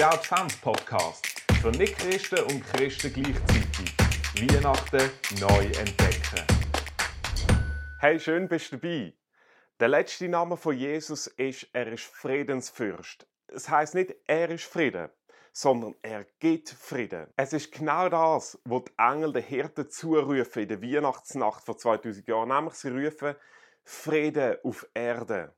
[0.00, 3.94] Der Advents-Podcast für Nicht-Christen und Christen gleichzeitig.
[4.34, 6.46] Weihnachten neu entdecken.
[7.98, 9.12] Hey, schön bist du dabei.
[9.78, 13.26] Der letzte Name von Jesus ist, er ist Friedensfürst.
[13.48, 15.10] Es heißt nicht, er ist Frieden,
[15.52, 17.26] sondern er gibt Frieden.
[17.36, 22.26] Es ist genau das, was die Engel den Hirten zurufen in der Weihnachtsnacht vor 2000
[22.26, 22.48] Jahren.
[22.48, 23.34] Nämlich sie rufen
[23.84, 25.54] Frieden auf Erde.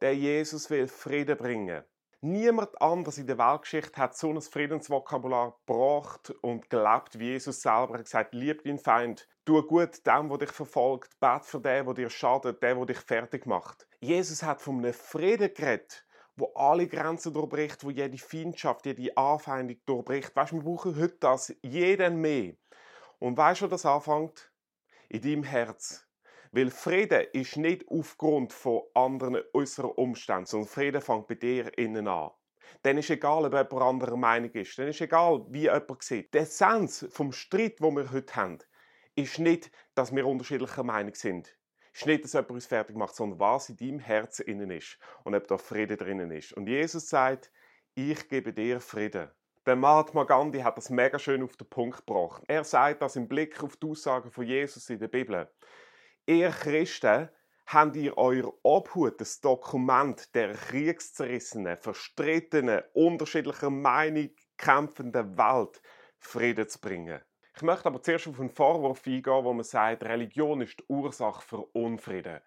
[0.00, 1.84] Der Jesus will Frieden bringen.
[2.26, 7.90] Niemand anders in der Weltgeschichte hat so ein Friedensvokabular gebracht und gelebt wie Jesus selber.
[7.90, 11.84] Er hat gesagt, lieb deinen Feind, tu gut dem, der dich verfolgt, bet für den,
[11.84, 13.86] der dir schadet, den, der dich fertig macht.
[14.00, 19.76] Jesus hat von einem Frieden geredet, wo alle Grenzen durchbricht, wo jede Feindschaft, jede Anfeindung
[19.84, 20.34] durchbricht.
[20.34, 22.54] Weißt du, wir brauchen heute das, jeden mehr.
[23.18, 24.50] Und weißt du, wo das anfängt?
[25.10, 26.06] In deinem Herz.
[26.54, 32.06] Weil Frieden ist nicht aufgrund von anderen äußeren Umständen, sondern Frieden fängt bei dir innen
[32.06, 32.30] an.
[32.82, 34.78] Dann ist egal, ob jemand anderer Meinung ist.
[34.78, 36.32] Dann ist egal, wie jemand sieht.
[36.32, 38.58] Der Essenz vom Streit, den wir heute haben,
[39.16, 41.56] ist nicht, dass wir unterschiedlicher Meinung sind
[41.94, 45.34] ist nicht, dass jemand uns fertig macht, sondern was in deinem Herzen innen ist und
[45.34, 46.52] ob da Frieden drinnen ist.
[46.52, 47.52] Und Jesus sagt,
[47.94, 49.30] ich gebe dir Frieden.
[49.64, 52.42] Der Mahatma Gandhi hat das mega schön auf den Punkt gebracht.
[52.48, 55.48] Er sagt das im Blick auf die Aussagen von Jesus in der Bibel.
[56.26, 57.28] Ihr Christen
[57.66, 65.82] habt ihr euer Obhut, das Dokument der kriegszerrissenen, verstrittenen, unterschiedlicher Meinung kämpfenden Welt
[66.18, 67.20] Frieden zu bringen.
[67.54, 71.42] Ich möchte aber zuerst auf einen Vorwurf eingehen, wo man sagt, Religion ist die Ursache
[71.42, 72.40] für Unfrieden.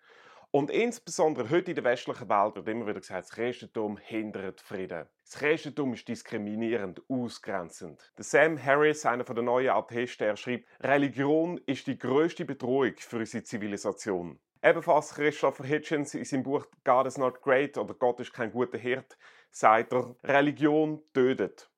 [0.49, 5.07] Und insbesondere heute in der westlichen Welt wird immer wieder gesagt, das Christentum hindert Frieden.
[5.29, 8.13] Das Christentum ist diskriminierend, ausgrenzend.
[8.17, 13.43] Sam Harris, einer der neuen Atheisten, er schreibt, Religion ist die größte Bedrohung für unsere
[13.43, 14.39] Zivilisation.
[14.63, 18.77] Ebenfalls Christopher Hitchens in seinem Buch God is not great oder Gott ist kein guter
[18.77, 19.17] Hirt
[19.51, 21.69] sagt er, Religion tötet.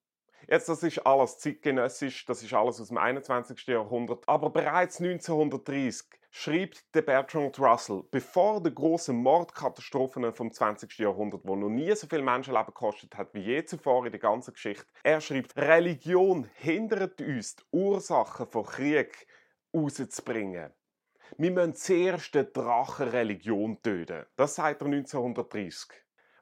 [0.51, 3.67] Jetzt, das ist alles zeitgenössisch, das ist alles aus dem 21.
[3.67, 4.27] Jahrhundert.
[4.27, 10.97] Aber bereits 1930 schreibt der Bertrand Russell, bevor die großen Mordkatastrophen vom 20.
[10.97, 14.53] Jahrhundert, wo noch nie so viel Menschenleben gekostet hat wie je zuvor in der ganzen
[14.53, 19.27] Geschichte, er schreibt, Religion hindert uns, die Ursachen von Krieg
[19.71, 20.73] rauszubringen.
[21.37, 24.25] Wir müssen zuerst den Drachen Religion töten.
[24.35, 25.89] Das sagt er 1930.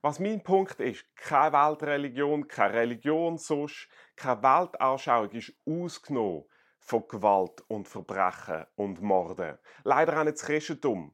[0.08, 6.46] Was mein Punkt ist, keine Weltreligion, keine Religion sonst, keine Weltanschauung ist ausgenommen
[6.80, 9.58] von Gewalt und Verbrechen und Morden.
[9.84, 11.14] Leider auch nicht das Christentum.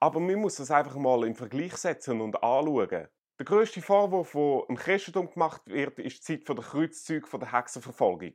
[0.00, 2.88] Aber man muss das einfach mal im Vergleich setzen und anschauen.
[2.88, 8.32] Der grösste Vorwurf, der im Christentum gemacht wird, ist die Zeit der Kreuzzüge der Hexenverfolgung.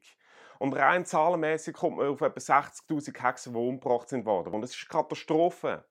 [0.59, 4.53] Und rein zahlenmäßig kommt man auf etwa 60.000 Hexen, die umgebracht sind worden.
[4.53, 5.86] Und es ist eine Katastrophe.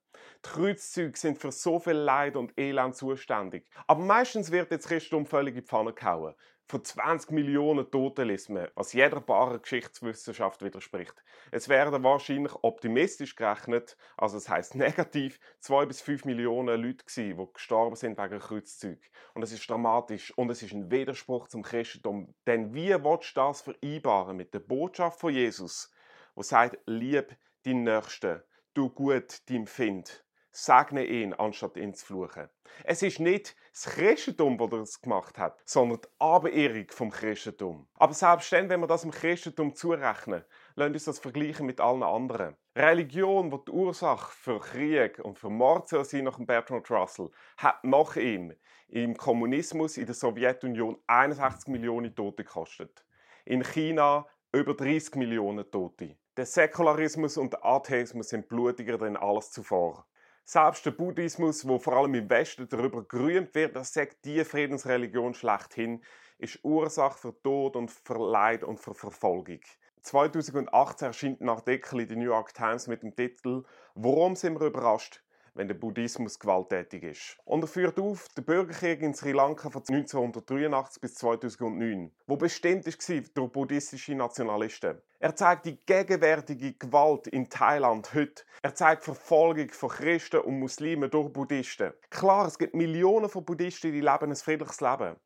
[0.44, 3.66] Die Kreuzzüge sind für so viel Leid und Elend zuständig.
[3.87, 6.34] Aber meistens wird jetzt Christentum völlig in die Pfanne gehauen.
[6.71, 11.15] Von 20 Millionen man, was jeder bare Geschichtswissenschaft widerspricht.
[11.50, 17.37] Es werden wahrscheinlich optimistisch gerechnet, also das heißt negativ, 2 bis 5 Millionen Leute gewesen,
[17.37, 19.03] die gestorben sind wegen Kreuzzügen.
[19.34, 22.37] Und das ist dramatisch und es ist ein Widerspruch zum Christentum.
[22.47, 25.92] Denn wie willst du das vereinbaren mit der Botschaft von Jesus,
[26.37, 28.42] wo sagt, lieb deinen Nächsten,
[28.75, 30.25] du gut deinem Find.
[30.53, 32.48] Segne ihn, anstatt ihn zu fluchen.
[32.82, 37.86] Es ist nicht das Christentum, das das gemacht hat, sondern die Aberehrung vom Christentum.
[37.94, 40.44] Aber selbst dann, wenn wir das dem Christentum zurechnen,
[40.75, 42.56] lassen uns das vergleichen mit allen anderen.
[42.75, 47.84] Religion, die die Ursache für Krieg und für Mord soll sein nach Bertrand Russell, hat
[47.84, 48.53] nach ihm
[48.88, 53.04] im Kommunismus in der Sowjetunion 61 Millionen Tote gekostet.
[53.44, 56.16] In China über 30 Millionen Tote.
[56.40, 60.06] Der Säkularismus und der Atheismus sind blutiger denn alles zuvor.
[60.42, 65.34] Selbst der Buddhismus, wo vor allem im Westen darüber gerühmt wird, dass sagt die Friedensreligion
[65.34, 66.02] schlechthin,
[66.38, 69.60] ist Ursache für Tod und für Leid und für Verfolgung.
[70.00, 73.64] 2018 erschien ein Artikel in der New York Times mit dem Titel
[73.94, 75.22] Warum sind wir überrascht?
[75.54, 77.38] Wenn der Buddhismus gewalttätig ist.
[77.44, 82.86] Und er führt auf den Bürgerkrieg in Sri Lanka von 1983 bis 2009, wo bestimmt
[82.86, 85.00] war durch buddhistische Nationalisten.
[85.18, 88.42] Er zeigt die gegenwärtige Gewalt in Thailand heute.
[88.62, 91.92] Er zeigt Verfolgung von Christen und Muslimen durch Buddhisten.
[92.08, 95.16] Klar, es gibt Millionen von Buddhisten, die leben ein friedliches Leben.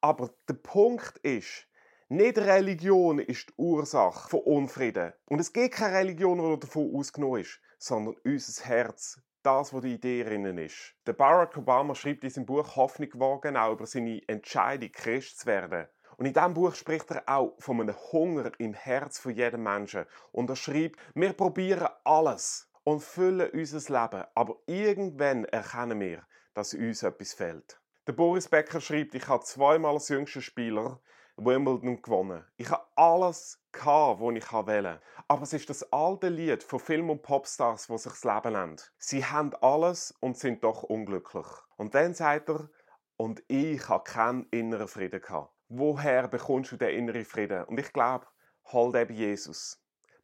[0.00, 1.68] Aber der Punkt ist,
[2.08, 5.14] nicht Religion ist die Ursache von Unfrieden.
[5.24, 9.94] Und es gibt keine Religion, die davon ausgenommen ist, sondern unser Herz, das, was die
[9.94, 10.94] Idee drinnen ist.
[11.06, 15.46] Der Barack Obama schreibt in seinem Buch Hoffnung wagen auch über seine Entscheidung, Christ zu
[15.46, 15.86] werden.
[16.16, 20.06] Und in diesem Buch spricht er auch von einem Hunger im Herz von jedem Menschen.
[20.30, 26.22] Und er schreibt, wir probieren alles und füllen unser Leben, aber irgendwann erkennen wir,
[26.54, 27.80] dass uns etwas fehlt.
[28.06, 31.00] Der Boris Becker schreibt, ich habe zweimal als jüngster Spieler
[31.44, 32.44] Wimbledon gewonnen.
[32.56, 34.98] Ich habe alles was ich wählen
[35.28, 38.92] Aber es ist das alte Lied von Film- und Popstars, wo sich das Leben nennt.
[38.98, 41.46] Sie haben alles und sind doch unglücklich.
[41.76, 42.68] Und dann sagt er,
[43.16, 45.52] und ich habe keinen inneren Frieden gehabt.
[45.68, 47.64] Woher bekommst du den inneren Frieden?
[47.64, 48.26] Und ich glaube,
[48.72, 49.82] hol den bei Jesus.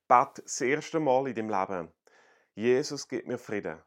[0.08, 1.92] Bet das erste Mal in deinem Leben.
[2.54, 3.82] Jesus gibt mir Frieden.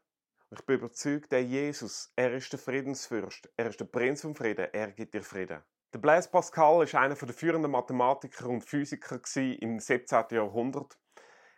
[0.50, 4.68] Ich bin überzeugt, der Jesus, er ist der Friedensfürst, er ist der Prinz vom Frieden,
[4.72, 5.62] er gibt dir Frieden.
[5.94, 10.24] Der Blaise Pascal war einer der führenden Mathematiker und Physiker im 17.
[10.30, 10.96] Jahrhundert.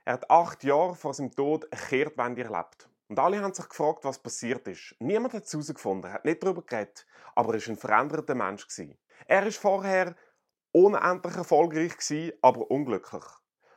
[0.05, 2.91] Er hat acht Jahre vor seinem Tod eine Kehrtwende erlebt.
[3.07, 4.97] Und alle haben sich gefragt, was passiert ist.
[4.99, 8.67] Niemand hat es herausgefunden, hat nicht darüber geredet, aber er war ein veränderter Mensch.
[9.29, 10.17] Er war vorher
[10.73, 13.25] unendlich erfolgreich, aber unglücklich.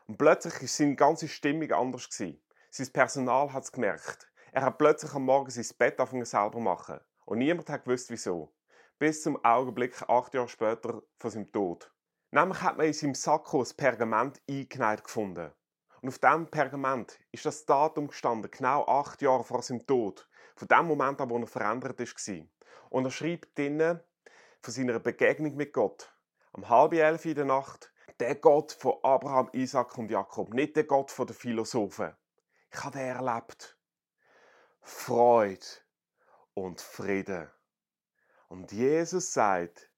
[0.07, 2.09] Und plötzlich war seine ganze Stimmung anders.
[2.09, 4.27] Sein Personal hat es gemerkt.
[4.51, 6.99] Er hat plötzlich am Morgen sein Bett angefangen selber machen.
[7.25, 8.56] Und niemand hat gewusst, wieso
[8.99, 11.91] bis zum Augenblick acht Jahre später von seinem Tod.
[12.31, 15.51] Nämlich hat man in seinem Sakko ein Pergament eingenäht gefunden.
[16.01, 20.67] Und auf diesem Pergament ist das Datum gestanden, genau acht Jahre vor seinem Tod, von
[20.67, 22.45] dem Moment an, wo er verändert war.
[22.89, 23.99] Und er schreibt drinnen
[24.61, 26.13] von seiner Begegnung mit Gott.
[26.53, 30.85] Am halb elf in der Nacht, der Gott von Abraham, Isaac und Jakob, nicht der
[30.85, 32.15] Gott von den Philosophen.
[32.71, 33.77] Ich habe den erlebt.
[34.81, 35.65] Freude
[36.53, 37.49] und Frieden.
[38.49, 39.91] Und Jesus sagt,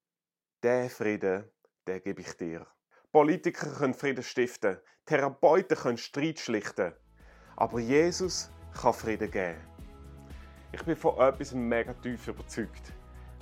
[0.64, 1.44] der Frieden,
[1.86, 2.66] der gebe ich dir.
[3.12, 6.94] Politiker können Frieden stiften, Therapeuten können Streit schlichten,
[7.56, 9.60] aber Jesus kann Frieden geben.
[10.72, 12.92] Ich bin von etwas mega tief überzeugt.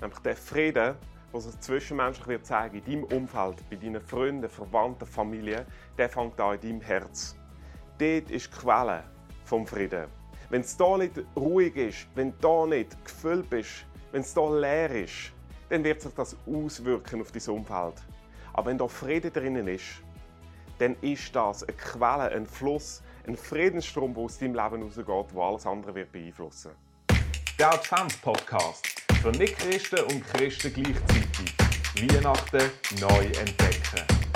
[0.02, 0.96] Nämlich der Frieden,
[1.34, 5.66] der sich zwischenmenschlich wird zeigen, in deinem Umfeld, bei deinen Freunden, Verwandten, Familie,
[5.98, 7.38] der fängt an in deinem Herz.
[7.98, 9.06] Dort ist die Quelle
[9.46, 10.08] vom Frieden.
[10.50, 14.60] Wenn es da nicht ruhig ist, wenn du da nicht gefüllt bist wenn es hier
[14.60, 15.32] leer ist,
[15.70, 17.96] dann wird sich das auswirken auf dein Umfeld.
[18.54, 20.02] Aber wenn da Frieden drinnen ist,
[20.80, 25.42] dann ist das eine Quelle, ein Fluss, ein Friedensstrom, der aus deinem Leben rausgeht, der
[25.42, 26.72] alles andere wird beeinflussen.
[27.60, 28.88] Der Advents-Podcast
[29.22, 31.56] für Nicht-Christen und Christen gleichzeitig.
[32.00, 34.27] Weihnachten neu entdecken.